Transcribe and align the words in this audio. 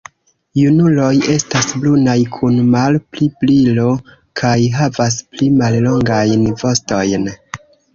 Junuloj 0.59 1.11
estas 1.33 1.67
brunaj 1.83 2.15
kun 2.39 2.57
malpli 2.77 3.29
brilo 3.45 3.87
kaj 4.45 4.57
havas 4.81 5.23
pli 5.37 5.55
mallongajn 5.63 6.55
vostojn. 6.67 7.35